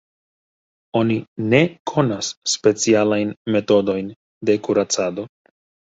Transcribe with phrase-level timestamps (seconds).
[0.99, 1.17] Oni
[1.53, 1.59] ne
[1.93, 4.13] konas specialajn metodojn
[4.51, 5.33] de kuracado.